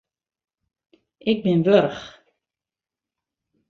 Ik 1.29 1.39
bin 1.43 1.61
wurch. 1.65 2.03